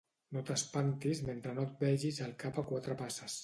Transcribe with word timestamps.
No 0.37 0.41
t'espantis 0.49 1.21
mentre 1.29 1.55
no 1.59 1.67
et 1.69 1.75
vegis 1.87 2.21
el 2.29 2.35
cap 2.45 2.61
a 2.63 2.65
quatre 2.73 3.01
passes. 3.05 3.37